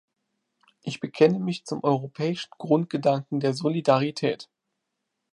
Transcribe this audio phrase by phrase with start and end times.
[0.81, 4.49] Ich bekenne mich zum europäischen Grundgedanken der Solidarität.